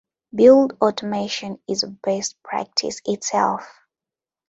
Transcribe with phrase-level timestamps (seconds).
[0.33, 3.81] Build automation is a best practice itself.